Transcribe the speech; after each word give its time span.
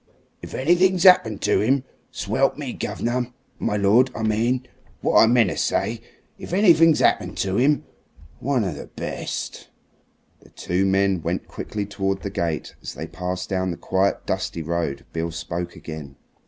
If 0.41 0.55
anything's 0.55 1.03
happened 1.03 1.41
to 1.41 1.61
'im! 1.61 1.83
Swelp 2.09 2.57
me! 2.57 2.73
gov'ner 2.73 3.31
my 3.59 3.77
lord, 3.77 4.09
I 4.15 4.23
mean. 4.23 4.65
What 5.01 5.19
I 5.21 5.27
meanter 5.27 5.55
say, 5.55 6.01
if 6.39 6.53
anything's 6.53 7.03
'appened 7.03 7.37
to 7.45 7.59
'im! 7.59 7.83
One 8.39 8.63
of 8.63 8.75
the 8.77 8.87
best!" 8.87 9.67
The 10.39 10.49
two 10.49 10.87
men 10.87 11.21
went 11.21 11.47
quickly 11.47 11.85
towards 11.85 12.23
the 12.23 12.31
gate. 12.31 12.73
As 12.81 12.95
they 12.95 13.05
passed 13.05 13.47
down 13.47 13.69
the 13.69 13.77
quiet, 13.77 14.25
dusty 14.25 14.63
road 14.63 15.05
Beale 15.13 15.29
spoke 15.29 15.75
again. 15.75 16.15